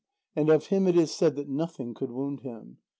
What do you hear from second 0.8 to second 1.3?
it is